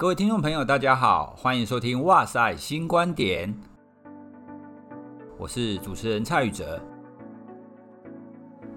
[0.00, 3.52] 各位听众朋友，大家好，欢迎收听《哇塞新观点》，
[5.36, 6.80] 我是主持人蔡宇哲。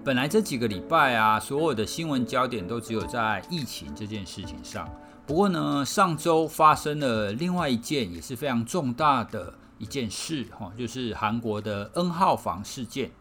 [0.04, 4.90] 本来这几个礼拜啊，所有的新闻焦点都只有在疫情这件事情上。
[5.24, 13.12] 不过呢，上周发生了另外一件也是非常重大的一件事，哈，就是韩国的 N 号房事件。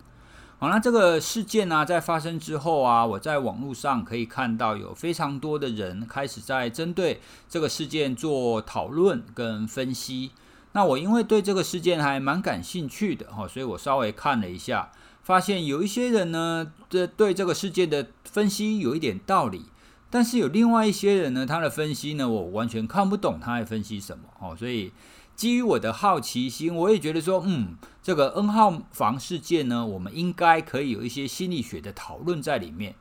[0.62, 7.20] 好，那这个事件呢，在发生之后啊，我在网络上可以看到有非常多的人开始在针对
[7.50, 10.30] 这个事件做讨论跟分析。
[10.74, 14.92] 那我因为对这个事件还蛮感兴趣的哈，所以我稍微看了一下，
[15.24, 19.66] 发现有一些人呢，这对这个事件的分析有一点道理，
[20.12, 24.92] 但是有另外一些人呢，他的分析呢，我完全看不懂他在分析什么哦，所以。
[25.34, 32.96] 基于我的好奇心，我也觉得说，嗯，这个 N 号房事件呢，我们应该可以有一些心理学的讨论在里面。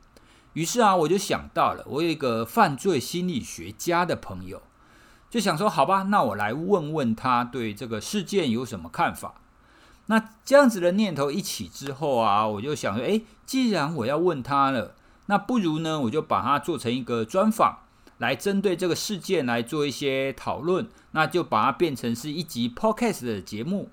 [0.53, 4.61] 于是啊，我就想到了，我有一个犯罪心理学家的朋友，
[5.29, 9.35] 就想说，好吧，那我来问问他对这个事件有什么看法。
[10.07, 14.95] 那这样子的念头一起之后啊，我就想说，诶，既然我要问他了，
[15.27, 17.79] 那不如呢，我就把它做成一个专访。
[18.17, 23.89] 来针对这个事件来做一些讨论，那就把它变成是一集 podcast 的节目。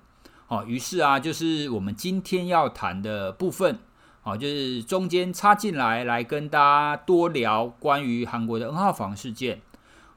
[0.49, 3.77] 好，于是啊，就是我们今天要谈的部分，
[4.23, 9.61] 好，就是中间插进来，来跟大家多聊关于韩国的 N 号房事件。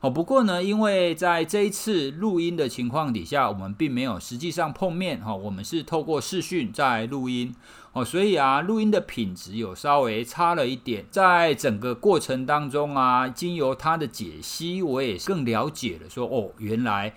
[0.00, 7.55] 哦，不过呢，因为在这一次录音的情况底下，我们并没有实际上碰面哈，我们是透过视讯在录音
[7.92, 11.05] 哦，所以啊，录音的品质有稍微差了一点。
[11.11, 17.14] 在整个过程当中啊，经由他的解析，我也更了解了说，哦，原来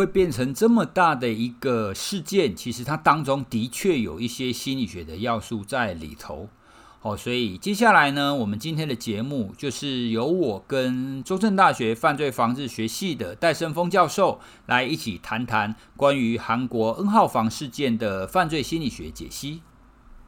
[0.00, 6.48] 会变成这么大的一个事件，其实它当中的确有一些心理学的要素在里头。
[7.00, 19.60] 好，所以接下来呢，我们今天的节目就是由我跟中正大学犯罪防治学系的戴胜峰教授来一起谈谈关于韩国 N 号房事件的犯罪心理学解析。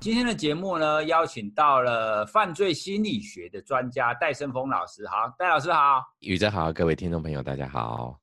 [0.00, 5.06] 今天的节目呢，邀请到了犯罪心理学的专家戴胜峰老师。
[5.06, 8.21] 好，戴老师好，宇哲好，各位听众朋友大家好。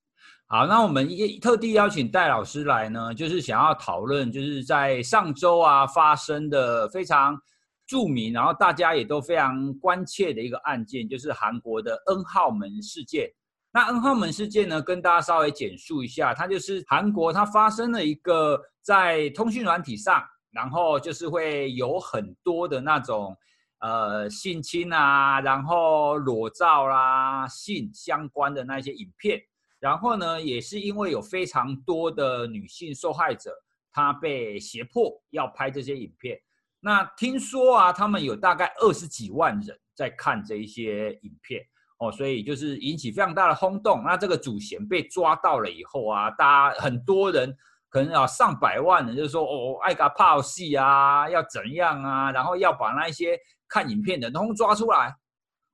[0.49, 7.39] 好，那我们也特地邀请戴老师来呢，就是想要讨论，就是在上周啊发生的非常。
[7.87, 13.27] 著名，然后大家也都非常关切的一个案件，就是韩国的 N 号门事件。
[13.71, 23.35] 那 N 号门事件呢，跟大家稍微简述一下，它就是韩国它发生了一个在通讯软体上，然后就是会有很多的那种
[23.79, 29.41] 呃性侵啊，然后裸照啦、性相关的那些影片，
[29.79, 33.51] 然后呢，也是因为有非常多的女性受害者，
[33.91, 36.37] 她被胁迫要拍这些影片。
[36.81, 41.61] 那听说啊，他们有大概二十几万人在看这一些影片
[41.97, 44.03] 哦，所以就是引起非常大的轰动。
[44.05, 47.53] 那这个主嫌被抓到了以后啊，大家很多人
[47.89, 53.37] 可能啊上百万人，就说哦，爱搞泡戏啊，要怎样啊，然后要把那些
[53.67, 55.13] 看影片的人都抓出来。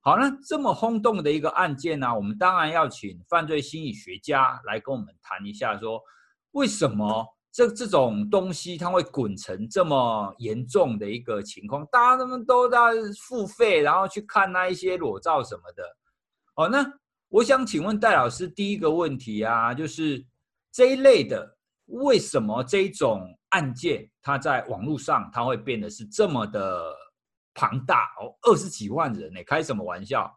[0.06, 6.00] 好，那这么轰动的一个案件呢，我们当然要请犯罪心理学家来跟我们谈一下，说
[6.52, 7.26] 为什么？
[7.52, 12.78] 这这种东西它会滚成这么严重的一个情况，大家他们都在
[13.18, 15.84] 付费，然后去看那一些裸照什么的。
[16.54, 16.86] 好，那
[17.30, 20.24] 我想请问戴老师第一个问题啊，就是
[20.70, 26.94] 这一类的，为什么这种案件它在网络上它会变得是这么的
[27.56, 28.14] 庞大？
[28.20, 30.32] 哦，二十几万人呢，开什么玩笑？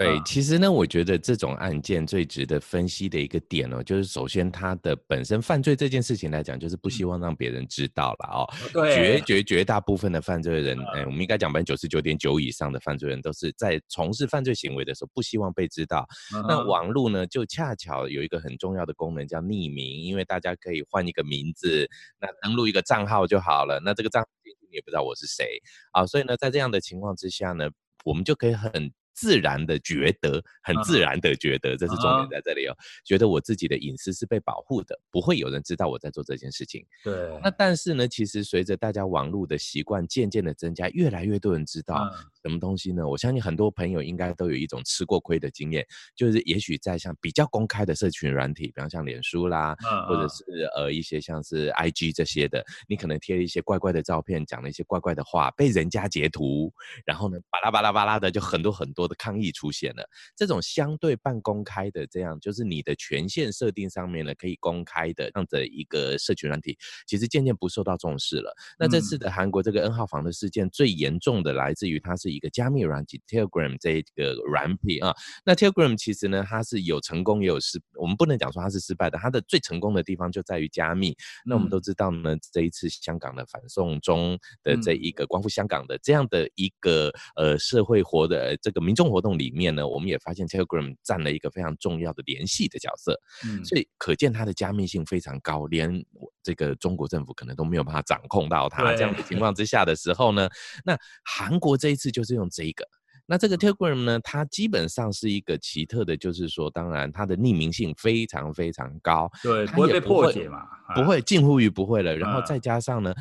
[0.00, 8.48] 对，其实呢，我觉得这种案件最值得分析的一个点哦，就是首先他的本身犯罪这件事情来讲，就是不希望让别人知道了哦。
[8.72, 16.08] 对，绝绝绝大部分的犯罪人，哎，我们应该讲百分之九十九点九以上的犯罪人都是在从事犯罪行为的时候不希望被知道。
[16.48, 21.86] 那网络呢，就恰巧有一个很重要的功能叫匿名，因为大家可以换一个名字，
[22.18, 23.78] 那登录一个账号就好了。
[23.84, 25.60] 那这个账号你也不知道我是谁
[25.92, 27.68] 啊，所以呢，在这样的情况之下呢，
[28.04, 28.90] 我们就可以很。
[29.20, 32.74] 自然的觉得，很自然的觉得，这是重点在这里哦。
[33.04, 36.82] 觉得我自己的隐私是被保护的，不会有人知道我在做这件事情。
[37.04, 37.38] 对。
[37.42, 42.10] 那但是呢，其实随着大家网络的习惯渐渐的增加，越来越多人知道
[42.42, 43.06] 什么东西呢？
[43.06, 49.76] 我相信很多朋友应该都有一种吃过亏的经验，就是也许在像比较公开的社群软体，比方像脸书啦，
[50.08, 50.44] 或者是
[50.76, 56.72] 呃一些像是 IG 这些的，你可能贴了一些怪怪的照片，讲了一些怪怪的话，被人家截图，
[57.04, 59.10] 然后呢，巴拉巴拉巴拉的就很多很多。
[59.10, 66.78] 的抗议出现了，这种相对半公开的这样，就是你的权限设定上面呢，可以公开的这样的一个社群软体，
[67.08, 68.54] 其实渐渐不受到重视了。
[68.78, 75.12] 那这次的韩国这个 N 号房的事件，最严重的来自于它是就是一个加密软体 Telegram 这一个软体啊。
[75.44, 81.16] 那 Telegram 其实呢，它是有成功也有失，我们不能讲说它是失败的，它的最成功的地方就在于加密。
[81.44, 93.20] 那我们都知道呢，这一次香港的反送中的这一个光复香港的这样的一个呃社会活的这个民众活动里面呢，我们也发现 Telegram 占了一个非常重要的联系的角色。
[93.44, 96.04] 嗯，所以可见它的加密性非常高，连
[96.42, 99.22] 这个中国政府可能都没有办法掌控到它这样的。
[99.22, 100.48] 情况之下的时候呢，
[100.84, 102.84] 那韩国这一次就是用这个。
[103.26, 110.66] 那这个 Telegram 呢，它基本上是一个奇特的，就是说，当然它的匿名性非常非常高，对，不会被破解嘛，
[110.96, 112.16] 不会，近乎于不会了。
[112.16, 113.14] 然后再加上呢，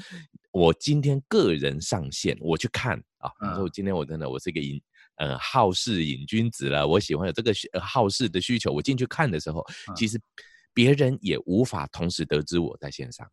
[0.51, 4.81] 我今天个人上线，我去看啊，比如说我今天我真的我是一个瘾
[5.17, 9.63] 呃好事瘾君子了，我喜欢有这个好事的需求，我进去看的时候，
[9.95, 10.19] 其实
[10.73, 13.27] 别人也无法同时得知我在线上。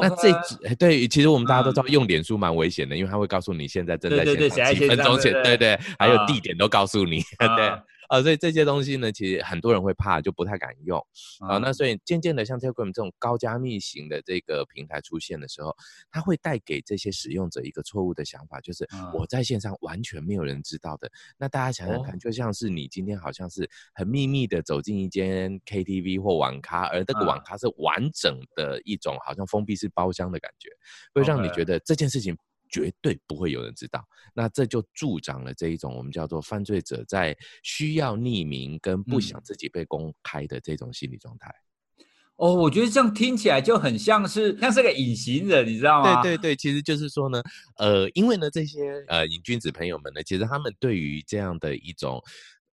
[0.00, 0.32] 那这
[0.76, 7.72] 对，其实我们大家都知道，用脸书蛮危险的，因为他会告诉你现在正在线上几分钟前，对对，还有地点都告诉你， 对。
[8.10, 10.98] 啊，所以这些东西呢，其实很多人会怕，就不太敢用
[11.38, 11.58] 啊。
[11.58, 15.72] 那所以渐渐的，像 Telegram 这种高加密型的这个平台出现的时候，
[16.10, 18.84] 它会带给这些使用者一个错误的想法，就是
[19.14, 21.08] 我在线上完全没有人知道的。
[21.38, 30.68] 那大家想想看，就像是你今天好像是很秘密的走进一间 KTV 或网咖，而这个网咖是完整的一种好像封闭式包厢的感觉，
[31.14, 32.36] 会让你觉得这件事情。
[32.70, 41.52] 绝对不会有人知道，那这就助长了这一种我们叫做犯罪者在需要匿名跟不想自己被公开的这种心理状态。
[41.98, 42.06] 嗯。
[42.36, 46.22] 哦，我觉得这样听起来就很像是像是个隐形人，你知道吗？
[46.22, 47.42] 对对对，其实就是说呢，
[47.76, 52.22] 呃，因为呢这些呃瘾君子朋友们呢，其实他们对于这样的一种。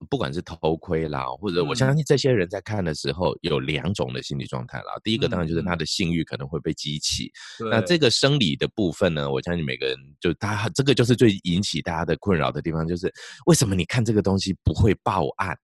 [0.09, 4.94] 不管是偷窥啦，或者我相信这些人在看的时候有两种的心理状态啦。
[5.03, 7.31] 第一个当然就是他的性欲可能会被激起，
[7.71, 13.13] 那这个生理的部分呢，我相信每个人就他这个就是最引起大家的困扰的地方，就是
[13.45, 15.57] 为什么你看这个东西不会报案？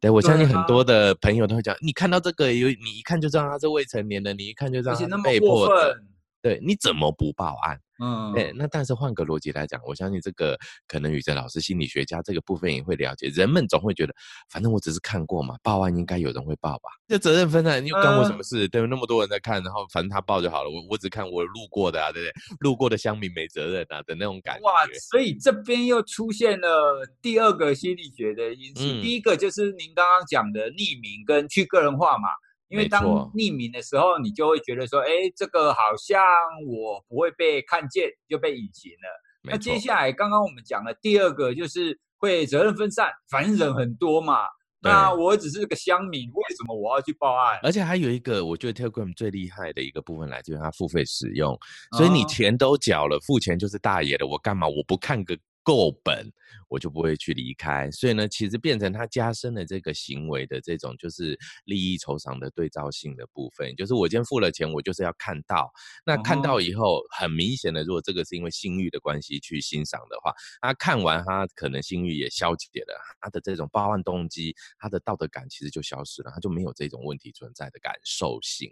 [0.00, 0.84] 对，我相信很多。
[0.84, 5.98] 的朋友都会讲，你看到这个有你一看就知道他是未成年的，你一看就知道他被迫的，
[6.44, 7.80] 对，你怎么不报案？
[7.98, 13.28] 嗯，哎，那但是换个逻辑来讲，我相信这个可能宇哲老师心理学家这个部分也会了解。
[13.28, 14.14] 人们总会觉得，
[14.50, 16.90] 反正我只是看过嘛，报案应该有人会报吧？
[17.08, 18.68] 这责任分散，又干我什么事？
[18.68, 20.68] 对，那么多人在看，然后反正他报就好了。
[20.68, 22.32] 我我只看我路过的啊，对不对？
[22.60, 24.64] 路过的乡民没责任啊的那种感觉。
[24.64, 28.82] 哇，所以这边又出现了第二个心理学的因素。
[28.82, 32.28] 嗯、第一个就是您刚刚讲的匿名跟去个人化嘛。
[32.74, 36.20] 因为当匿名的时候，你就会觉得说，哎，这个好像
[36.66, 39.08] 我不会被看见，就被隐形了。
[39.44, 44.40] 那接下来刚刚我们讲的第二个就是会责任分散，反正人很多嘛。
[44.80, 47.58] 那我只是个乡民，为什么我要去报案？
[47.62, 51.56] 而且还有一个，我觉得 Telegram 最厉害的一个部分来自于它付费使用，
[51.96, 55.38] 所以你钱都缴了，付钱就是大爷的，我干嘛我不看个？
[55.64, 56.30] 够本，
[56.68, 57.90] 我就不会去离开。
[57.90, 63.74] 所以呢，其实变成他加深了这个行为的这种就是利益酬偿的对照性的部分。
[63.74, 65.72] 就是我今天付了钱，我就是要看到。
[66.04, 78.70] 那看到以后，很明显的，如果这个是因为性欲的关系去欣赏的话，他看完他可能性欲也消解了，他的这种报案动机，他的道德感其实就消失了，他就没有这种问题存在的感受性。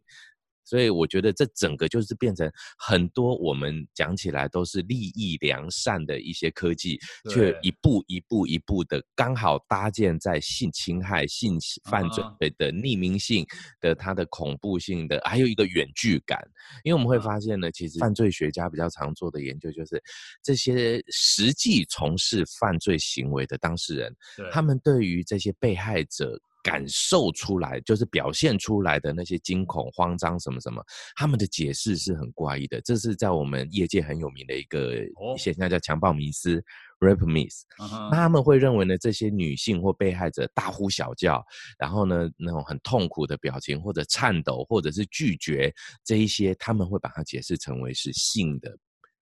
[0.64, 6.99] 所以我觉得这整个就是变成很多我们讲起来都是利益良善的一些科技，
[7.31, 11.59] 却一步一步一步的刚好搭建在性侵害、性
[11.91, 12.25] 犯罪
[12.56, 13.47] 的匿名性
[13.81, 16.40] 的它的恐怖性的，还有一个远距感。
[16.85, 20.02] 因为我们会发现呢，其实犯罪学家比较常做的研究就是
[20.42, 24.16] 这些实际从事犯罪行为的当事人，
[24.50, 26.40] 他们对于这些被害者。
[26.62, 30.83] 感受出来就是表现出来的那些惊恐、慌张什么什么，
[31.16, 32.81] 他们的解释是很怪异的。
[32.83, 34.95] 这是在我们业界很有名的一个
[35.37, 36.62] 现象，叫强暴迷思
[37.00, 37.62] （rape myth）。
[38.11, 41.45] 那他们会认为呢，这些女性或被害者大呼小叫，
[41.78, 45.73] 然后呢，那种很痛苦的表情，或者颤抖，或者是拒绝
[46.04, 48.71] 这一些，他们会把它解释成为是性的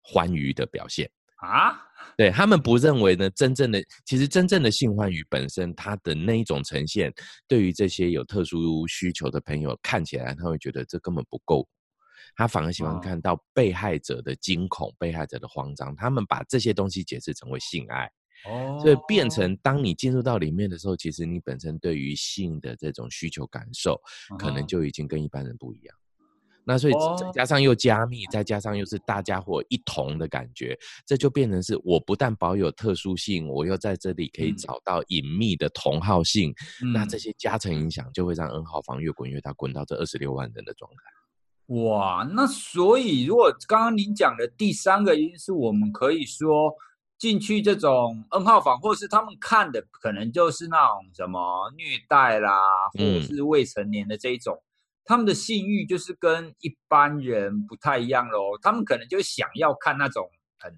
[0.03, 1.11] 欢愉的表现。
[1.43, 1.77] 啊，
[2.17, 7.13] 对，他们不认为呢，真正的其实真正的性欢愉本身，它的那一种呈现，
[7.49, 11.69] 对于这些有特殊需求的朋友看起来，他会觉得这根本不够，
[12.37, 18.09] 他反而喜欢看到被害者的惊恐、被害者的慌张，他们把这些东西解释成为性爱，
[18.49, 24.01] 哦，所以变成当你进入到里面的时候，其实你本身对于性的这种需求感受，
[24.39, 25.97] 可能就已经跟一般人不一样。
[26.65, 36.55] 那所以再加上又加密，再加上又是大家伙一同的感觉，这就变成是我不但保有特殊性，我又在这里可以找到隐秘的同号性。
[36.83, 40.97] 嗯、那这些加成影响就会让 N 号房越滚越大，滚到这二十六万人的状态。
[41.75, 46.75] 哇，那所以如果刚刚您讲的第三个因素，我们可以说，
[47.19, 52.61] 进去这种 N 号房，或是他们看的可能就是那种什么虐待啦，
[52.93, 54.72] 或者是未成年的这一种，嗯、
[55.05, 58.59] 他们的性欲就是跟一般人不太一样喽。
[58.63, 60.29] 他们可能就想要看那种。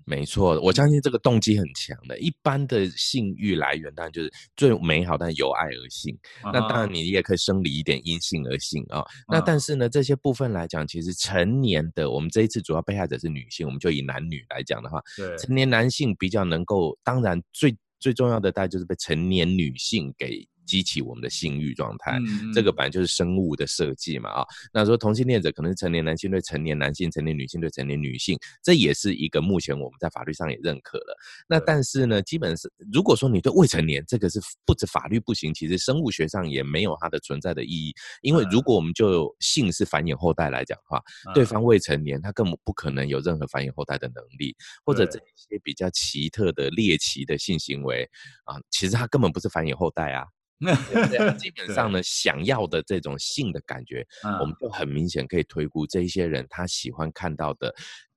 [0.07, 2.19] 没错，我相信这个动机很强的。
[2.19, 6.19] 一般的性欲来源当然就是最美好，但由爱而性。
[6.43, 6.53] Uh -huh.
[6.55, 9.03] 那当然你也可以生理一点，因性而性啊、哦。
[9.03, 9.35] Uh -huh.
[9.35, 20.49] 那但是呢，这些部分来讲，其实成年的我们这一次主要被害者是女性，我们就以男女来讲的话，对，成年男性比较能够，当然最最重要的，大概就是被成年女性给。
[20.75, 24.47] 激起我们的性欲状态，嗯，这个本来就是生物的设计嘛啊、哦。
[24.73, 31.17] 那说同性恋者可能是成年男性对成年男性，成年女性对成年女性，这也是一个目前我们在法律上也认可了。
[31.47, 37.95] 那但是呢，基本是如果说你对未成年，这个是不止法律不行，其实生物学上也没有它的存在的意义。
[38.23, 41.01] 因为如果我们就性是繁衍后代来讲的话，
[41.35, 48.03] 对方未成年，他根本不可能有任何繁衍后代的能力，或者这些比较奇特的猎奇的性行为
[48.45, 50.27] 啊，其实他根本不是繁衍后代啊。
[50.61, 54.07] 对，基本上呢，想要的这种性的感觉，
[54.41, 57.75] 我们就很明显可以推估，这一些人他喜欢看到的，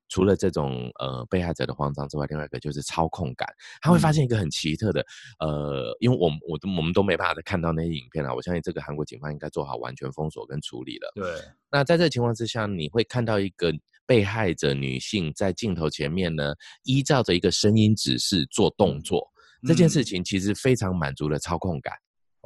[0.07, 3.47] 除了这种呃被害者的慌张之外，另外一个就是操控感。
[3.81, 5.05] 他会发现一个很奇特的，
[5.39, 8.33] 呃，因为我们我都我们都没办法再看到那些影片了。
[8.33, 11.11] 我相信这个韩国警方应该做好完全封锁跟处理了。
[11.15, 11.25] 对。
[11.69, 13.73] 那在这个情况之下，你会看到一个
[14.05, 16.53] 被害者女性在镜头前面呢，
[16.83, 19.27] 依照着一个声音指示做动作，
[19.67, 21.93] 这件事情其实非常满足了操控感。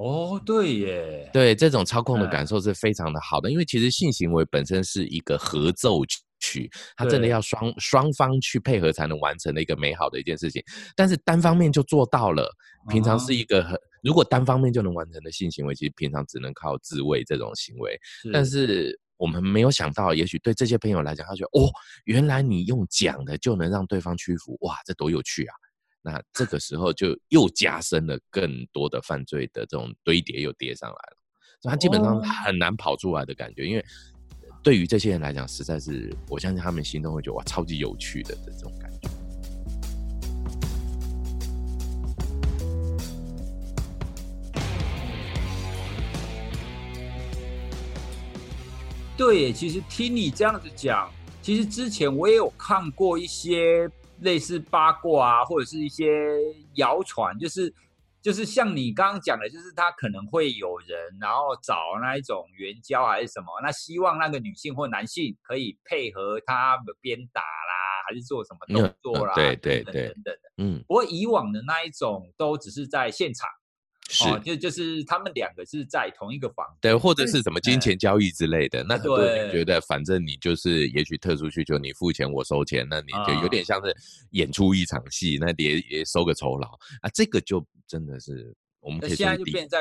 [0.01, 6.01] 哦，对耶，对，这种操控的感受是非常的好的，因为其实性行为本身是一个合奏
[6.39, 10.63] 曲，它真的要双双方去配合才能完成的一个美好的一件事情。
[10.95, 12.51] 但是单方面就做到了，
[12.89, 17.95] 平常是一个很，如果单方面就能完成的性行为，其实平常只能靠自慰这种行为。
[18.33, 21.69] 但是我们没有想到，也许对这些朋友来讲，他觉得哦，
[22.05, 25.53] 原来你用讲的就能让对方屈服，哇，这多有趣啊！
[26.03, 31.17] 那这个时候就又加深了更多的犯罪的这种堆叠，又叠上来了，
[31.61, 33.67] 所以他基本上很难跑出来的感觉。
[33.67, 33.85] 因为
[34.63, 39.09] 对于这些人来讲，实在是我相信他们心中会觉得哇，超级有趣的这种感觉。
[49.15, 51.11] 对，其实听你这样子讲，
[51.43, 53.87] 其实之前我也有看过一些。
[54.21, 56.07] 类似八卦啊，或者是一些
[56.75, 57.73] 谣传，就是
[58.21, 70.51] 就是像你刚刚讲的，就是他可能会有人，然后找那一种援交还是什么，那希望那个女性或男性可以配合他的鞭打啦，还是做什么动作啦，对对对，等等的。
[70.57, 73.49] 嗯，不过以往的那一种都只是在现场。
[74.11, 78.83] 是，哦、就就是他们两个是在同一个房，对，或者是什么金钱交易之类的。
[78.83, 83.95] 那很多人觉得，反正你就是也许特殊需求，你付钱我收钱，那你就有点像是
[84.31, 86.67] 演出一场戏，那也也收个酬劳
[87.01, 87.09] 啊。
[87.13, 89.79] 这个就真的是我们可以说现在就变在。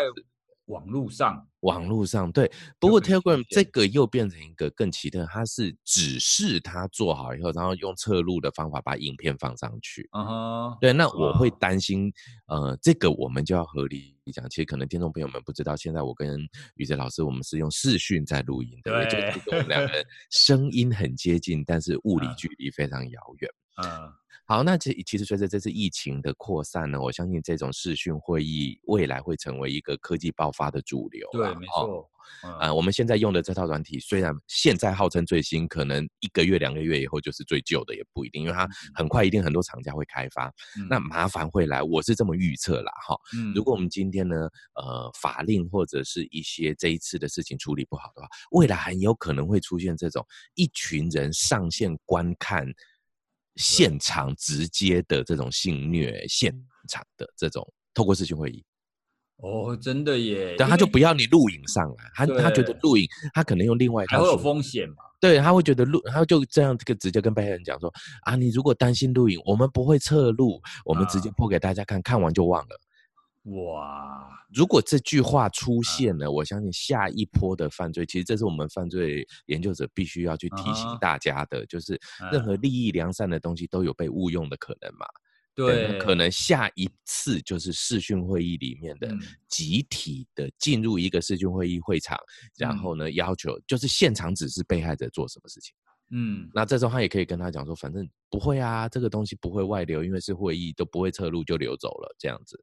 [0.70, 10.08] 网络上，网络上对，不过 Telegram 这个又变成一个更奇特，它是指示它做好以后，然后用侧录的方法把影片放上去。
[10.12, 12.10] 嗯哼，对，那我会担心，
[12.46, 16.40] 呃，这个我们就要合理讲，其实可能听众朋友们不知道，现在我跟
[16.76, 23.50] 宇哲老师，我们是用视讯在录音的，对，就是我们两个人声音很接近，但是物理距离非常遥远。
[23.84, 24.12] 嗯。
[24.46, 31.28] 好，那其其实随着这次疫情的扩散呢，我相信这种视讯会议未来会成为一个科技爆发的主流。
[31.30, 32.10] 对，没错。
[32.42, 40.46] 嗯、呃，我们现在用的这套软体，虽然现在号称最新，可能一个月、两个月以后就是最旧的，也不一定，因为它很快一定很多厂家会开发。
[40.76, 42.92] 嗯、那麻烦会来，我是这么预测啦。
[43.06, 43.16] 哈。
[43.36, 43.54] 嗯。
[43.54, 52.66] 如果我们今天呢，呃，法令或者是一些这一次的事情处理不好的话，未来很有可能会出现这种一群人上线观看。
[53.60, 56.50] 现场直接的这种性虐，现
[56.88, 58.64] 场的这种透过视讯会议，
[59.36, 60.54] 哦，真的耶！
[60.58, 64.96] 但他就不要你录影上来，他他觉得录影，他可能用另外一套，还会有风险嘛？
[65.20, 72.80] 对，他会觉得录，他就这样这个直接跟被害人讲说啊，你如果担心录影，我们不会测录，我们直接播给大家看，啊，看完就忘了。
[73.44, 74.28] 哇！
[74.52, 81.98] 如果这句话出现了，我相信下一波的犯罪，其实这是我们犯罪研究者必须要去提醒大家的，就是
[82.30, 85.06] 任何利益良善的东西都有被误用的可能嘛。
[85.54, 89.10] 对，可能下一次就是视讯会议里面的
[89.48, 92.16] 集体的进入一个视讯会议会场，
[92.56, 95.74] 然后呢，要求就是现场指示被害者做什么事情。
[96.12, 102.62] 嗯，那这时候他也可以跟他讲说，反正不会啊，这个东西不会外流，因为是会议，都不会撤录就流走了，这样子。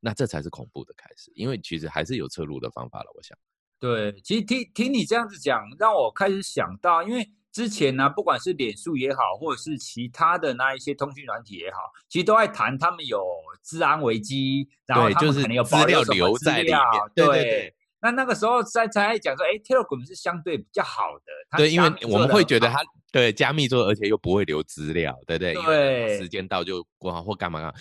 [0.00, 3.12] 那这才是恐怖的开始，因为其实还是有侧路的方法了。
[3.14, 3.36] 我想，
[3.80, 11.78] 对，其实听听你这样子讲，让我开始想到，因为之前呢，不管是脸书也好，或者是其他的那一些通讯软体也好，
[12.08, 13.24] 其实都在谈他们有
[13.62, 16.78] 治安危机，然后他们可能有资料留在里面。
[17.14, 17.74] 对，对对对。
[18.00, 21.58] 那那个时候在才讲说，哎，Telegram 是相对比较好的。
[21.58, 22.78] 对，因为我们会觉得它
[23.10, 25.54] 对加密做，而且又不会留资料，对不对？
[25.54, 26.18] 对。
[26.18, 27.74] 时间到就过好或干嘛干嘛。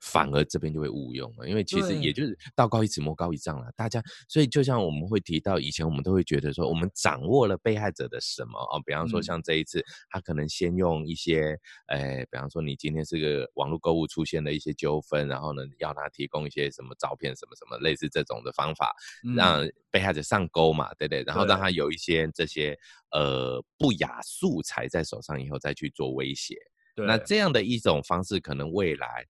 [0.00, 3.70] 反而这边就会误用了，因为其实也就是道高一尺，魔高一丈了。
[3.76, 18.94] 大家，所以就像我们会提到，以前我们都会觉得说，我们掌握了被害者的什么哦，比方说像这一次，他可能先用一些，哎，比方说你今天是个网络购物出现了一些纠纷，然后呢，要他提供一些什么照片，什么什么类似这种的方法，
[19.36, 21.22] 让被害者上钩嘛，对不对？
[21.22, 22.78] 然后让他有一些这些
[23.12, 26.56] 呃不雅素材在手上以后再去做威胁。
[26.96, 29.24] 那这样的一种方式，可能未来。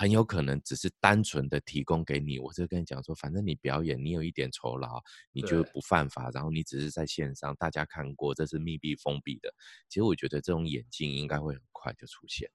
[0.00, 4.98] 很有可能只是单纯的提供给你，我就跟你讲说，反正你表演，你有一点酬劳，
[5.30, 9.52] 你就不犯法，然后你只是在线上，大家看过，这是密闭封闭的。
[9.90, 12.50] 其实我觉得这种眼镜应该会很快就出现。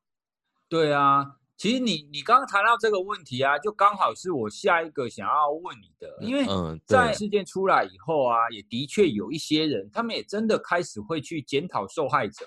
[0.67, 1.23] 对啊，
[1.55, 6.43] 其实你你刚刚谈到这个问题啊，就刚好是我下一个想要问你的，因为
[6.87, 12.43] 在事件出来以后啊，也的确有一些人，他们也真的开始会去检讨受害者。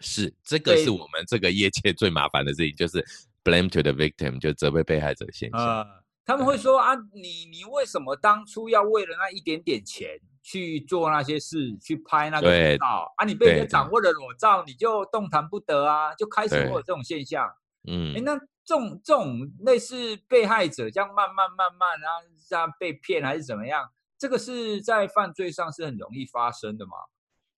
[0.00, 3.06] 是，这个是我们这个业界最麻烦的事情，就是。
[3.50, 5.60] Blame to the victim，就责备被害者的现象。
[5.60, 5.84] 呃，
[6.24, 10.08] 他们会说啊，你你为什么当初要为了那一点点钱
[10.42, 13.24] 去做那些事，去拍那个裸照啊？
[13.24, 17.48] 你被人家掌握了裸照，你就动弹不得啊，就开始会有这种现象。
[17.88, 23.90] 嗯，哎，那这种这种类似被害者这样慢慢慢慢然后这样被骗还是怎么样？
[24.16, 26.92] 这个是在犯罪上是很容易发生的吗？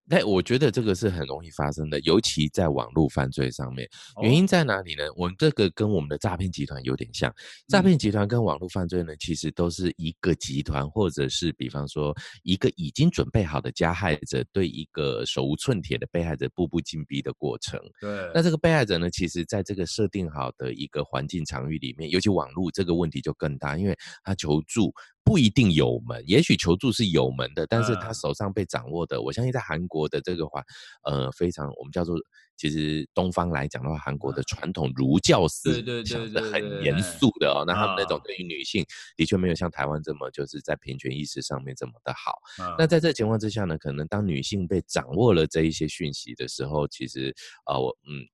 [0.08, 3.88] 但我觉得这个是很容易发生的，尤其在网络犯罪上面。
[4.22, 5.04] 原因在哪里呢？
[5.16, 7.32] 我们这个跟我们的诈骗集团有点像。
[7.68, 17.80] 诈骗集团跟网络犯罪呢，其实都是一个集团，或者是比方说一个已经准备好的加害者对一个手无寸铁的被害者步步紧逼的过程。
[18.00, 18.30] 对。
[18.34, 24.92] 那这个被害者呢，其实在这个设定好的一个环境场域里面，尤其网络这个问题就更大，因为他求助。
[25.24, 30.62] 不一定有门，也许求助是有门的，但是他手上被掌握的，嗯、我相信在韩国的这个话，
[31.04, 32.16] 呃，非常我们叫做，
[32.56, 37.64] 其实东方来讲的话，韩国的传统儒教思想是很严肃的哦。
[37.66, 38.84] 那他们那种对于女性
[39.16, 42.32] 的确没有像台湾这么就是在平权意识上面这么的好。
[42.62, 48.26] 嗯、那在这情况之下呢，可能当女性被掌握了这一些讯息的时候，其实啊，我、呃、嗯，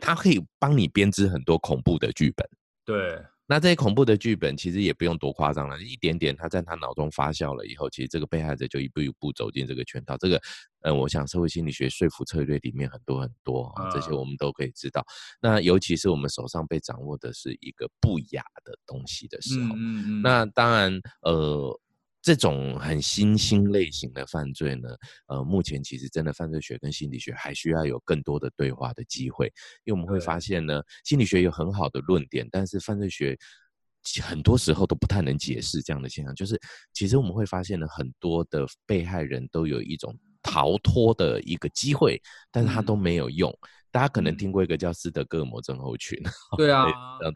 [0.00, 2.48] 他可以帮你编织很多恐怖的剧本。
[2.84, 3.22] 对。
[3.46, 10.16] 那这些恐怖的剧本其实也不用多夸张了，一点点他在他脑中发酵了以后，其实这个被害者就一步一步走进这个圈套。
[10.16, 10.40] 这个，
[10.80, 15.04] 呃，我想社会心理学说服策略里面很多很多啊，这些我们都可以知道。
[15.40, 19.74] 那尤其是我们手上被掌握的是一个不雅的东西的时候，
[20.22, 21.80] 那当然，呃。
[22.24, 24.88] 这种很新兴类型的犯罪呢，
[25.26, 29.52] 呃，目前其实真的犯罪学跟心理学还需要有更多的对话的机会，
[29.84, 33.38] 因为我们会发现呢，心理学有很好的论点，但是犯罪学
[34.22, 36.34] 很多时候都不太能解释这样的现象。
[36.34, 36.58] 就是
[36.94, 43.50] 其实我们会发现呢，很多的被害人都有一种逃脱的一个机会，但是他都没有用。
[43.50, 46.18] 嗯大家可能听过一个叫斯德哥尔摩症候群，
[46.58, 46.84] 对啊，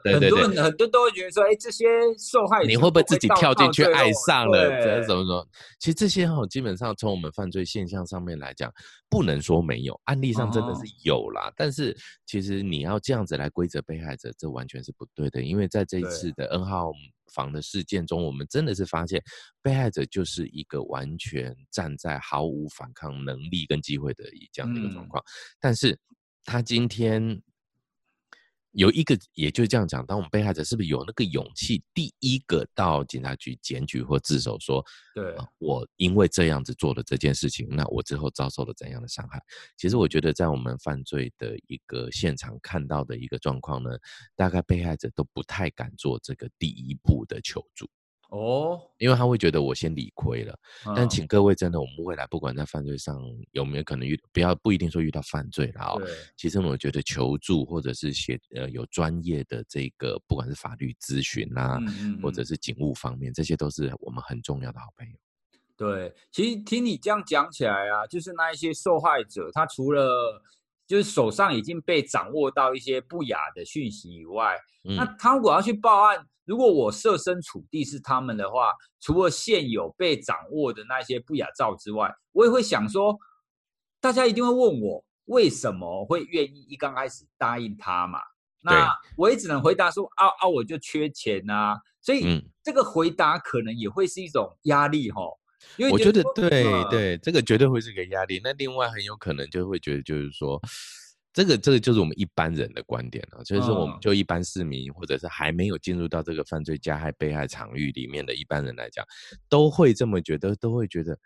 [0.03, 1.85] 对对对，很多人很多都会觉得说，哎，这些
[2.19, 4.83] 受害者你会不会自己跳进去爱上了？
[4.83, 5.49] 怎么怎么说？
[5.79, 8.73] 其实这些哈，基本上从我们犯罪现象上面来讲，
[9.09, 11.49] 不能说没有，案例上真的是有啦。
[11.57, 16.91] 但是其实你要这样子来归责被害者，这完全是不对的，因为在这一次的 N 号
[17.33, 19.23] 房的事件中，我们真的是发现
[19.63, 25.23] 被害者就是一个完全站在毫无反抗能力跟机会的这样的一个状况，
[25.61, 25.99] 但是。
[26.51, 27.43] 他今天
[28.73, 39.43] 有一个，也就是这样讲，当我们被害者是不是有那个勇气，第一个到警察局检举或自首，说，对、呃，我因为这样子做了这件事情，那我之后遭受了怎样的伤害？
[39.77, 43.91] 其实我觉得，在我们犯罪的一个现场看到的一个状况呢，
[44.37, 47.89] 大概被害者都不太敢做这个第一步的求助。
[48.29, 50.55] 哦，因为他会觉得我先理亏了，
[50.95, 53.19] 但请各位真的，我们未来不管在犯罪上
[53.53, 56.03] 有没有可能遇，不要不一定说遇到犯罪了哦。
[56.37, 61.81] 其实我觉得求助或者是写呃有专业的这个，不管是法律咨询啦，
[62.23, 65.15] 或者是警务方面，这些都是我们很重要的好朋友。
[65.75, 70.43] 对，其实听你这样讲起来啊，就是那一些受害者，他除了
[70.89, 76.27] 就是手上已经被掌握到一些不雅的讯息以外，那他如果要去报案。
[76.45, 83.19] 如果我设身处地是他们的话，除了现有被掌握的那些不雅照之外，我也会想说，
[84.01, 88.21] 大家一定会问我为什么会愿意一刚开始答应他嘛？
[88.63, 91.79] 那我也只能回答说啊啊，我就缺钱啊。
[92.01, 95.21] 所以这个回答可能也会是一种压力哈。
[95.77, 98.41] 因为我觉得对、嗯、对，这个绝对会是一个压力。
[98.43, 100.61] 那另外很有可能就会觉得，就是说，
[101.33, 109.05] 这个这个就是我们一般人的观点了，就是说，我们就一般市民，或者是还没有进入到这个犯罪加害被害场域里面的一般人来讲，
[109.49, 111.19] 都会这么觉得，都会觉得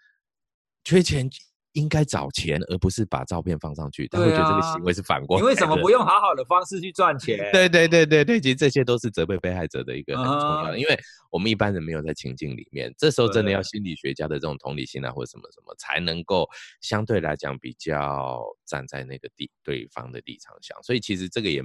[0.85, 1.29] 缺钱。
[1.73, 4.07] 应该找钱，而不是把照片放上去。
[4.09, 5.43] 他会觉得这个行为是反过来。
[5.43, 7.39] 你为什么不用好好的方式去赚钱？
[7.53, 10.99] 对对对对对，其实这些都是责备被害者的一个很重要的，因为
[11.31, 16.49] 我们一般人没有在情境里面，这时候真的要心理学家的这种同理心啊，或者什么什么，才能够
[16.81, 20.77] 相对来讲比较站在那个地对方的立场想。
[20.83, 21.63] 所以其实这个也，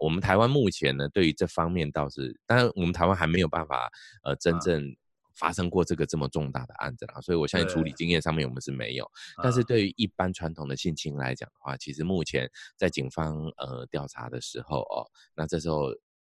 [0.00, 3.90] 我们台湾目前呢，对于这方面倒是，当然我们台湾还没有办法
[4.22, 4.96] 呃真正。
[5.40, 9.10] 发生过这个这么重大的案子啦，所以我相信处理经验上面我们是没有。
[9.42, 15.86] 但是对于一般传统的性侵来讲的话，其实目前在警方呃调查的时候哦，那这时候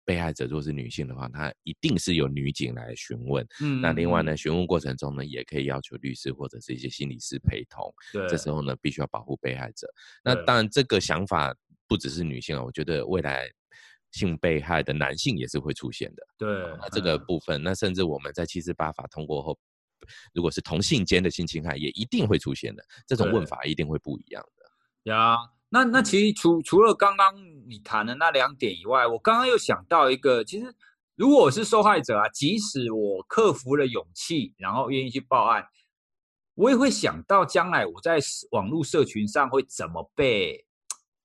[0.06, 3.43] 被害者如果是女性的话，她一定是由女警来询问。
[3.62, 7.91] 嗯，那另外呢，询问过程中呢，也可以要求律师或者是一些心理师陪同。
[8.13, 9.88] 对，这时候呢，必须要保护被害者。
[10.24, 11.56] 那当然，这个想法
[11.88, 13.50] 不只是女性啊，我觉得未来。
[14.12, 16.48] 性被害的男性也是会出现的，对，
[16.82, 19.58] 那这个部分，那甚至我们在七四八法通过后，
[20.34, 25.12] 如果是同性间的性侵害，也一定会出现的，这种问法一定会不一样的。
[25.12, 25.38] 呀，
[25.69, 27.36] 那那其实除除了刚刚
[27.67, 30.74] 你谈的那两点以外，我刚刚又想到一个，其实
[31.15, 35.63] 如果我是受害者啊，即使我克服了勇气，然后愿意去报案，
[36.56, 38.19] 我也会想到将来我在
[38.52, 40.65] 网络社群上会怎么被。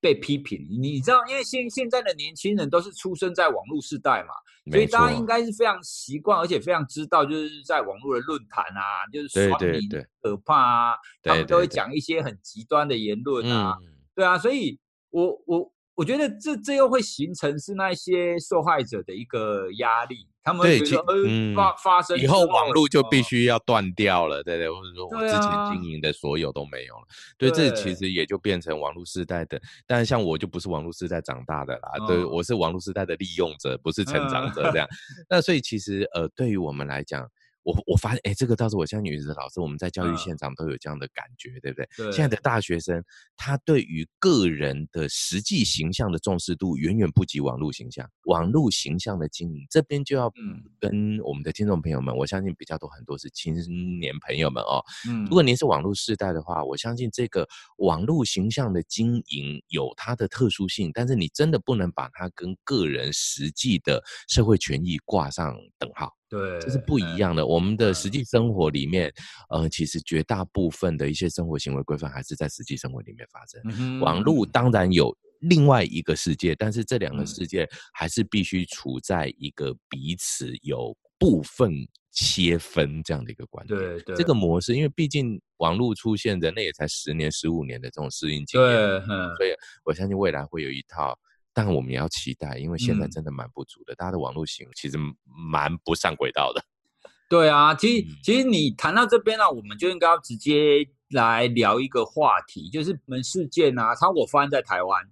[0.04, 4.34] 被批评，你知道，因为现现在的年轻人都是出生在网络时代嘛，
[4.70, 9.80] 所以大家应该是非常习惯，而且非常知道，就是在网络的论坛啊，就是刷屏
[10.20, 13.78] 可怕啊，他们都会讲一些很极端的言论啊，
[14.14, 15.73] 对啊，所以我我。
[15.94, 27.06] 我觉得这这又会形成是那些受害者的一个压力，他们会觉得呃发发生以后网络就必须要断掉了，对对，或者说我之前经营的所有都没有了，
[27.38, 29.60] 对，这其实也就变成网络时代的。
[29.86, 34.88] 但是像我就不是网络时代长大的啦，对，我是网络时代的利用者，不是成长者这样。
[35.28, 37.30] 那所以其实呃，对于我们来讲。
[37.64, 41.88] 我我发现，哎，这个倒是我相信女子老师，我们在教育现场都有这样的感觉，对不对？
[41.96, 42.12] 对。
[42.12, 43.02] 现在的大学生，
[43.36, 48.08] 他对于个人的实际形象的重视度，远远不及网络形象。
[48.26, 50.30] 网络形象的经营，这边就要
[50.78, 53.54] 跟我们的听众朋友们，我相信比较多很多是青
[53.98, 54.84] 年朋友们哦。
[55.08, 55.24] 嗯。
[55.24, 57.48] 如果您是网络世代的话，我相信这个
[57.78, 66.12] 网络形象的经营有它的特殊性，但是你真的不能把它跟个人实际的社会权益挂上等号。
[66.28, 67.46] 对，这是不一样的。
[67.46, 69.12] 我们的实际生活里面，
[69.50, 73.60] 呃，其实绝大部分的一些生活行为规范还是在实际生活里面发生。
[73.76, 81.70] 嗯、网络当然有另外一个世界，但是这两个世界还是必须处在一个彼此有部分
[82.10, 83.78] 切分这样的一个观念。
[83.78, 88.76] 对对，这个模式，因为毕竟网络出现，人类也才十年、十五年的这种适应经验，对，
[89.08, 89.50] 嗯，所以
[89.84, 91.16] 我相信未来会有一套。
[91.54, 96.62] 但我们也要期待，因为现在真的蛮不足的，嗯、大家的网络行为其实蛮不上轨道的。
[97.30, 105.02] 对啊，其实、嗯、其实你谈到这边呢、啊，我们就应该要直接来聊一个话题，就是门事件啊，它我发生在台湾，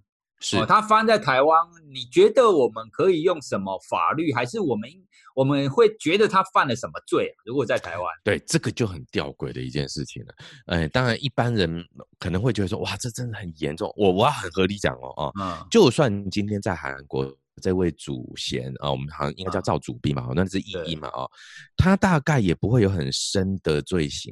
[0.43, 1.57] 是、哦、它发生在台湾，
[1.91, 4.87] 你觉得我们可以用什么法律，还是我们？
[5.35, 7.41] 我们会觉得他犯了什么罪啊？
[7.43, 10.35] 如果在台湾，对，这个就很吊诡的一件事情了。
[10.67, 11.83] 哎，当然一般人
[12.19, 13.91] 可能会觉得说，哇，这真的很严重。
[13.97, 21.27] 我我要很合理讲哦，啊、嗯，就算今天在韩国这位祖先啊，我们好像应该叫赵祖弼嘛，那是异议嘛，哦，
[21.75, 24.31] 他大概也不会有很深的罪行。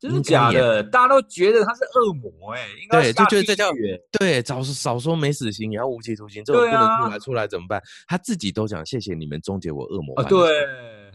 [0.00, 0.82] 真的假的？
[0.82, 3.70] 大家都觉得他是恶魔哎、欸，应该对，就觉得这叫
[4.18, 7.82] 对，早少说没死刑，也要无期徒刑，这种不能出来，出来怎么办？
[8.06, 10.24] 他自己都讲，谢谢你们终结我恶魔、哦。
[10.24, 10.66] 对，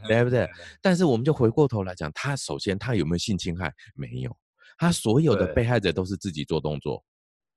[0.08, 0.50] 对不对？
[0.82, 3.74] 但是我们就回过头来讲，他首先他有没有性侵害？
[3.96, 4.36] 没有，
[4.78, 7.04] 他所有的被害者都是自己做动作。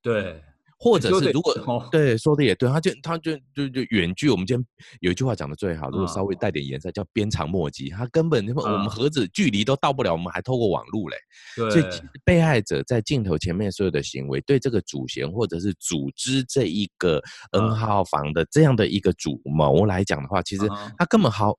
[0.01, 0.41] 对。
[0.79, 1.55] 或者是如果
[1.91, 4.65] 对说的也对，他就他就就就远距，我们今天
[4.99, 7.89] 有一句话讲的最好，如果稍微带点颜色，叫鞭长莫及。
[7.89, 11.17] 他根本我们盒子距离都到不了，我们还透过网路嘞。
[11.55, 11.83] 所以
[12.23, 17.19] 被害者在镜头前面所有的行为，对这个主嫌或者是组织这一个
[17.53, 21.57] N 号房的这样的一个主谋来讲的话，其实他根本好，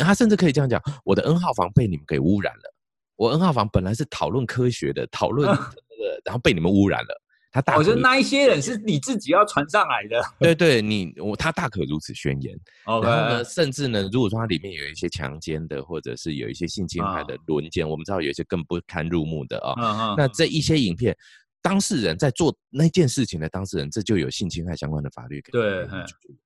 [0.00, 2.74] 他甚至可以这样讲：我的 N 号房被你们给污染了。
[3.14, 5.48] 我 N 号房本来是讨论科学的，讨论
[6.24, 7.22] 然后被你们污染了。
[7.50, 10.22] 他大，我觉得那一些人是你自己要传上来的。
[10.38, 12.54] 对对，你我他大可如此宣言。
[12.84, 17.88] 然后呢，甚至呢，如果说它里面有一些强奸的，或者是有一些性侵害的轮奸，uh.
[17.88, 20.12] 我们知道有一些更不堪入目的啊。
[20.12, 20.14] Uh.
[20.16, 21.16] 那这一些影片，
[21.62, 25.88] 当事人在做那件事情的当事人，这就有性侵害相关的法律给对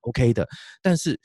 [0.02, 0.48] ，OK 的。
[0.80, 1.18] 但是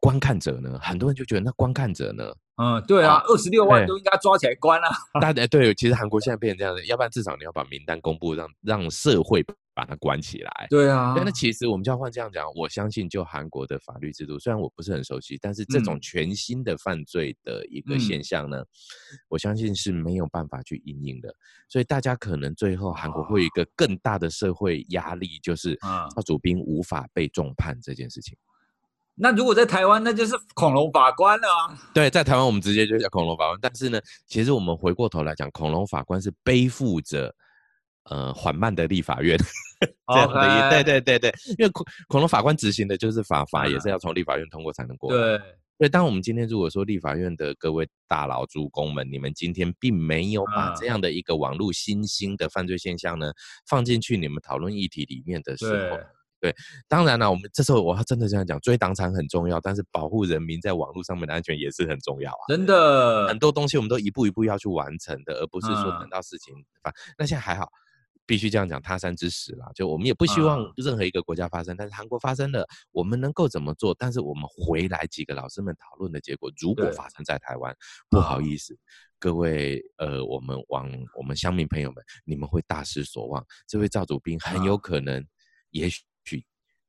[0.00, 2.24] 观看者呢，很多人就觉得那观看者呢，
[2.56, 4.88] 嗯，对啊，二十六万都应该抓起来关了。
[5.20, 9.42] 大家对，其实韩国现在变成这样子，要不然至少你要把名单公布，让让社会
[9.74, 10.66] 把它关起来。
[10.68, 18.66] 对啊，那其实我们就要换这样讲，我相信就韩国的法律制度，虽然我不是很熟悉，但是这种全新的犯罪的一个现象呢，嗯、
[19.28, 21.34] 我相信是没有办法去应应的。
[21.70, 25.74] 所以大家可能最后韩国会有一个更大的社会压力，就是
[26.14, 28.36] 赵祖兵无法被重判这件事情。
[29.14, 31.78] 那如果在台湾，那就是恐龙法官了啊。
[31.92, 33.58] 对，在台湾我们直接就叫恐龙法官。
[33.60, 37.32] 但是呢，其实我们回过头来讲，恐龙法官是背负着
[38.04, 39.38] 呃缓慢的立法院
[40.12, 40.70] 这样的一，Okay.
[40.70, 45.10] 对对对对，因为恐恐龙法官执行的就是法法，也是要从立法院通过才能过。
[45.12, 45.36] 对，
[45.76, 53.30] 所以当我们今天如果说立法院的各位大佬、诸公们，你们今天并没有把这样的一个网络新兴的犯罪现象呢
[53.68, 55.98] 放进去你们讨论议题里面的时候。
[56.42, 56.52] 对，
[56.88, 62.42] 当然了，我们这时候我要真的这样讲，追党产很重要，但是保护人民在网络上面的安全也是很重要啊。
[62.48, 66.52] 真的，很多东西我们都一步一步要去完成的，而不是说等到事情
[66.82, 66.90] 发。
[66.90, 67.70] 嗯、那现在还好，
[68.26, 73.94] 必须这样讲，他山之石啦，就我们也不希望任何一个国家发生，嗯、但是韩国发生了，我们能够怎么做？
[73.96, 77.72] 但是我们回来几个老师们讨论的结果，如果发生在台湾，
[78.10, 78.76] 不好意思，
[79.20, 83.46] 各位呃，我们往我们乡民朋友们，你们会大失所望。
[83.68, 85.24] 这位赵主兵很有可能，
[85.70, 86.02] 也许。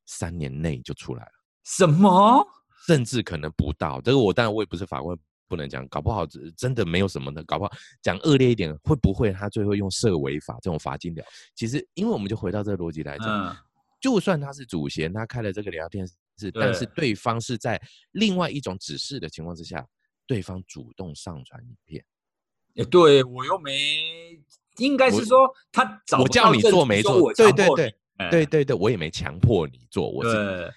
[0.06, 1.32] 三年内就出来了？
[1.64, 2.46] 什么？
[2.86, 4.02] 甚至可能不到。
[4.02, 5.18] 这个我当然我也不是法官，
[5.48, 5.88] 不能讲。
[5.88, 6.26] 搞不好
[6.58, 7.42] 真的没有什么的。
[7.46, 11.24] 搞不好讲恶劣一点，会不会他最后用涉违法这种罚金了？
[11.56, 13.56] 其实，因为我们就回到这个逻辑来讲，嗯、
[14.02, 19.88] 就算他是主嫌，他开了这个聊天室，但是对方是在另外一种指示的情况之下，
[20.28, 22.04] 对方主动上传影片。
[22.74, 24.44] 也对我又没，
[24.78, 27.32] 应该是说他找我叫你做没做？
[27.34, 27.96] 对对对。
[28.30, 30.74] 对对对，我也没强迫你做，我是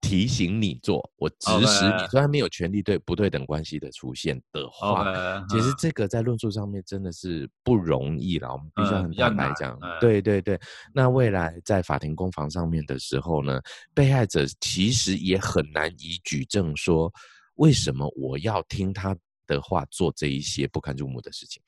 [0.00, 2.06] 提醒你做，我指使你。
[2.08, 5.04] 虽然没有权利对不对等关系的出现的话，
[5.48, 8.52] 其实这个在论述上面真的是不容易了。
[8.52, 10.58] 我们必须要很坦白讲，对对对。
[10.94, 13.60] 那未来在法庭攻防上面的时候呢，
[13.92, 17.12] 被害者其实也很难以举证说，
[17.56, 19.16] 为什么我要听他
[19.48, 21.60] 的话做这一些不堪入目的事情。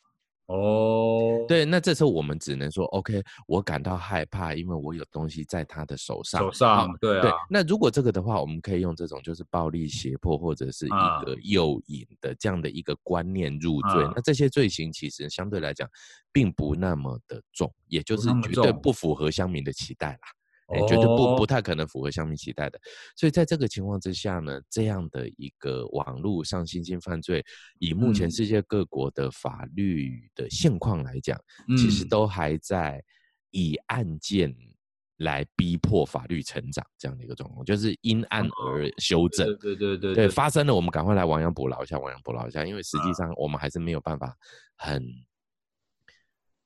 [0.50, 6.40] 哦，oh, 对，那这时候我们只能说，OK，我感到害怕，因为我有东西在他的手上。
[6.40, 7.22] 手上，对啊。
[7.22, 10.88] 对，那如果这个的话，我们可以用这种就是暴力胁迫或者是一
[11.24, 14.02] 个诱引的这样的一个观念入罪。
[14.02, 15.88] Uh, 那这些罪行其实相对来讲
[16.32, 20.18] 并不那么的重，也就是绝对不符合乡民的期待啦。
[20.74, 22.78] 欸、绝对不不太可能符合乡民期待的，
[23.16, 27.44] 所以在这个情况之下呢，这样的一个网络上新兴犯罪，
[27.78, 33.02] 以目前世界各国的法律的现况来讲，嗯、其实都还在
[33.50, 34.54] 以案件
[35.18, 39.46] 来逼迫法律成长这样的一个状况，就是因案而修正。
[39.58, 44.34] 对对对，对，发生了，我们赶快来亡羊补牢一下，亡羊补牢一下，因为实际上我们还是没有办法
[44.76, 45.04] 很。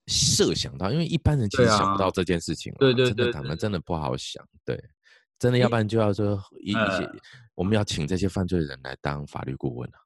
[0.06, 2.72] 设想到，因为一般人其实想不到这件事情。
[2.78, 4.46] 对对对，他们真的不好想。
[4.64, 4.82] 对，
[5.38, 7.10] 真的，要不然就要说一一些，
[7.54, 9.98] 我们要请这些犯罪人来当法律顾问啊。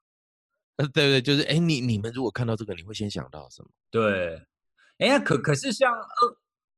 [0.77, 3.69] 呃，对对，就是，哎，你你们如果看到这个，你会先想到什么？
[3.91, 4.41] 对，
[4.99, 6.35] 哎，可可是像 N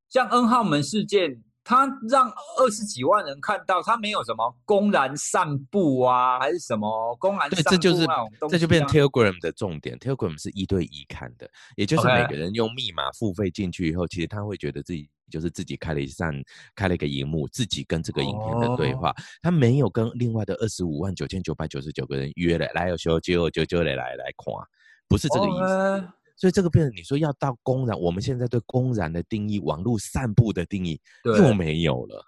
[0.10, 1.44] 像 N 号门事件。
[1.64, 8.08] 他让二十几万人看到，他没有什么公然散布啊，还是什么公然散布、啊、对，这就是
[8.50, 9.98] 这就变 Telegram 的重点。
[10.00, 16.34] Telegram 是一对一看的，也就是每个人用密码付费进去以后.其实他会觉得自己就是自己开了一扇
[16.76, 24.54] 开了一个荧幕，自己跟这个影片的对话，哦、他没有跟另外的二十五万九千九百九十九个人约了来，有修就就就来来来看，
[25.08, 26.10] 不是这个意思。
[26.36, 32.26] 所以这个变成你说要到公然，我们现在对公然的定义，网络散布的定义又没有了。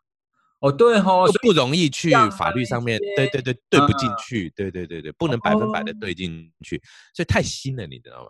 [0.59, 6.81] 哦，对哦，不容易去法律上面，对对对，对不进去，对对对对，不能百分百的对进去，
[7.13, 8.29] 所以太新了，你知道吗？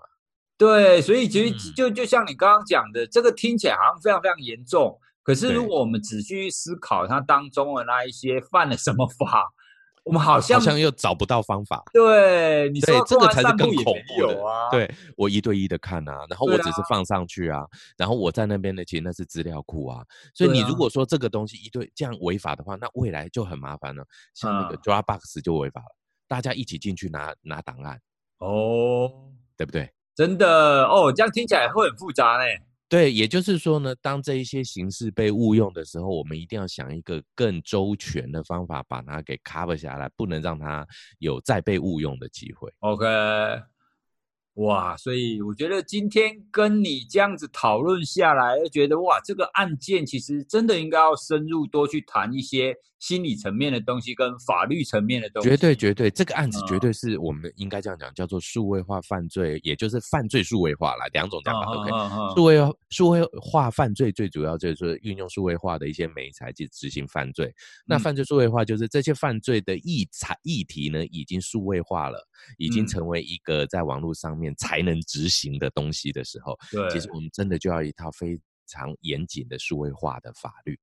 [0.57, 9.53] 对，所以其实就就像你刚刚讲的，这个听起来好像非常非常严重，可是如果我们仔细去思考它当中的那一些犯了什么法。
[10.03, 11.83] 我们好像好像又找不到方法。
[11.93, 14.69] 对，你说这个才是更恐怖的啊！
[14.69, 17.65] 对，我一对一的看啊，然后我只是放上去啊，
[17.97, 20.03] 然后我在那边的其实那是资料库啊。
[20.33, 24.03] 所以你如果说这个东西一对这样违法的话，那未来就很麻烦了。
[24.33, 25.95] 像那个 Dropbox 就违法了，
[26.27, 27.99] 大家一起进去拿拿档案
[28.39, 29.09] 哦，
[29.55, 29.89] 对不对？
[30.15, 32.43] 真的哦，这样听起来会很复杂呢。
[32.93, 40.85] 对，也就是说呢，当这一些形式被误用的时候，我们一定要想一个更周全的方法，把它给 cover 下来，不能让它
[41.17, 42.71] 有再被误用的机会。
[42.81, 43.03] OK，
[44.53, 55.49] 哇，所以我觉得今天跟你这样子讨论下来，觉得哇，这个案件其实真的应该要深入多去谈一些心理层面的东西跟法律层面的东西。
[55.49, 61.93] 绝对绝对，这个案子绝对是我们应该这样讲，叫做数位化犯罪，也就是犯罪数位化啦，两种讲法都可以。
[62.33, 67.53] 数位数位化犯罪最主要就是说运用数位化的一些媒材去执行犯罪。
[67.85, 72.25] 那犯罪数位化就是这些犯罪的议材议题呢，已经数位化了，
[72.57, 80.79] 已经成为一个在网络上面才能执行的东西的时候，对，其实我们真的就要一套非常严谨的数位化的法律。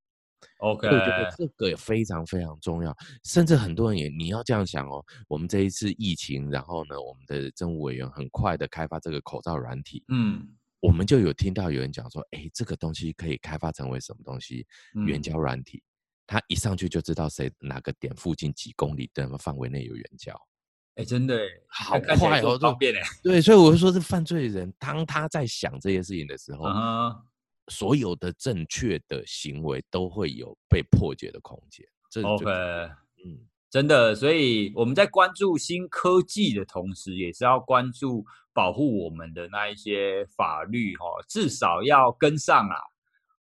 [0.59, 10.47] OK，我觉得这个也非常非常重要，甚至很多人也你要这样想哦，我们这一次疫情，然后呢，我们的政务委员很快的开发这个口罩软体，嗯，
[10.81, 14.67] 我们就有听到有人讲说，哎，这个东西可以开发成为什么东西？
[15.07, 15.83] 援交软体，
[16.27, 20.39] 他一上去就知道谁哪个点附近几公里的范围内有援交，
[20.97, 26.65] 哎，真的好快哦，方便哎，对，所以我就说，这犯罪人当他在想这些事情的时候。
[27.71, 31.87] 所有的正确的行为都会有被破解的空间。
[32.25, 32.45] OK，
[33.25, 42.77] 嗯，真的，所以我们在关注新科技的同时，也是要关注保护我们的那一些法律哈，至少要跟上啊。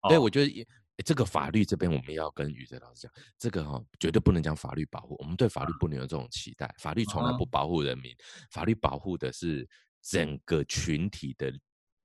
[0.08, 0.66] 对，我觉得
[1.04, 6.72] 这个法律这边我们要跟宇哲老师讲，这个哈绝对不能讲法律保护，我们对法律不能有这种期待。
[6.78, 8.14] 法律从来不保护人民，
[8.50, 9.66] 法律保护的是
[10.02, 11.50] 整个群体的。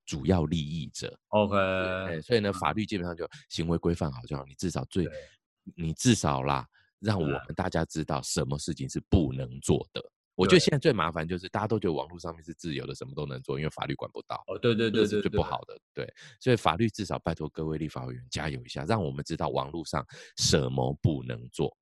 [0.05, 5.07] 主要利益者，OK，所以呢，法律基本上就行为规范好就好，你至少最，
[5.75, 6.67] 你至少啦，
[6.99, 10.03] 让我们大家知道什么事情是不能做的。
[10.35, 14.43] 我觉得现在最麻烦就是大家都觉得网络上面是自由的，什么都能做，因为法律管不到。
[14.47, 16.11] 哦，对对对对，是不好的，对。
[16.39, 20.03] 所以法律至少拜托各位立法委员加油一下，让我们知道网络上
[20.37, 21.77] 什么不能做。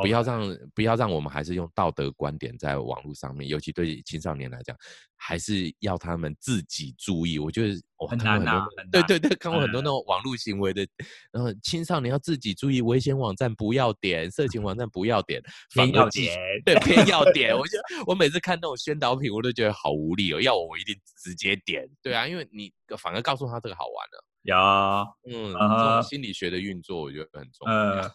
[0.00, 4.76] 不要让不要让我们还是用道德观点在网络上面，尤其对青少年来讲，
[5.16, 7.38] 还是要他们自己注意。
[7.38, 10.86] 我觉得我看过很多，对对对，看过很多那种网络行为的，
[11.30, 15.42] 然后青少年要自己注意，危险网站不要点，色情网站不要点，
[15.74, 17.52] 偏要点，对，偏要点。
[17.58, 20.40] 我觉得我每次看那种宣导品，我都觉得好无力哦。
[20.40, 24.24] 要我我一定直接点，对啊，因为你反而告诉他这个好玩了。
[24.44, 24.56] 有，
[25.30, 28.10] 嗯，这种心理学的运作，我觉得很重要。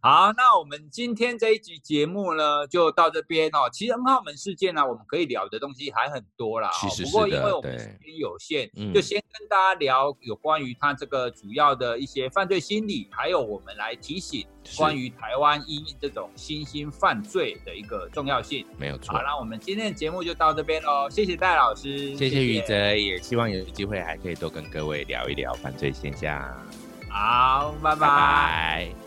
[0.00, 3.68] 好，那我们今天这一集节目呢，就到这边哦。
[3.72, 6.70] 其实 N 号门事件呢，我们可以聊的东西还很多啦。
[6.74, 18.66] 其实是，不过因为我们时间有限，就先跟大家聊有关于他这个主要的一些犯罪心理，还有我们来提醒关于台湾因应这种新兴犯罪的一个重要性。
[18.78, 19.16] 没有错。
[19.16, 21.08] 好，那我们今天的节目就到这边喽。
[21.08, 26.38] 谢谢戴老师，谢谢宇哲，也希望有机会还可以多跟各位聊一聊犯罪现象。
[27.08, 27.96] 好，拜拜。
[27.96, 29.03] 拜拜。